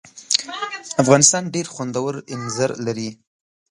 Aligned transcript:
افغانستان 1.03 1.43
ډېر 1.55 1.67
خوندور 1.73 2.13
اینځر 2.31 2.69
لري. 2.85 3.09